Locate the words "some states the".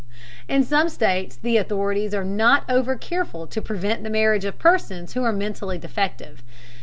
0.63-1.57